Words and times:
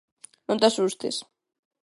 Non 0.47 0.59
te 0.61 0.65
asustes 0.69 1.15